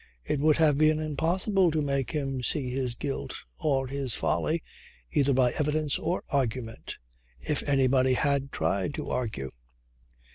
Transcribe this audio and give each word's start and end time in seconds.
It 0.25 0.39
would 0.39 0.57
have 0.57 0.79
been 0.79 0.97
impossible 0.97 1.69
to 1.69 1.79
make 1.79 2.09
him 2.09 2.41
see 2.41 2.71
his 2.71 2.95
guilt 2.95 3.35
or 3.59 3.85
his 3.85 4.15
folly 4.15 4.63
either 5.11 5.31
by 5.31 5.51
evidence 5.51 5.99
or 5.99 6.23
argument 6.31 6.97
if 7.39 7.61
anybody 7.69 8.13
had 8.15 8.51
tried 8.51 8.95
to 8.95 9.11
argue. 9.11 9.51